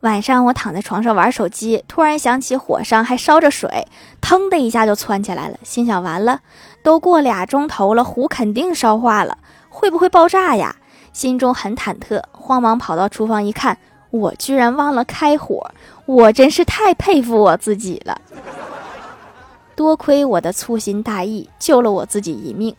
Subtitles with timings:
[0.00, 3.88] 晚上我躺在床上玩手机，突然想起火上还烧着水，
[4.20, 6.40] 腾的一下就窜起来了，心想完了，
[6.84, 9.38] 都过俩钟头了，壶肯定烧化了，
[9.68, 10.76] 会不会爆炸呀？
[11.12, 13.76] 心中很忐忑，慌忙跑到厨房一看，
[14.10, 15.68] 我居然忘了开火，
[16.06, 18.20] 我真是太佩服我自己了。
[19.74, 22.72] 多亏我的粗心大意救了我自己一命。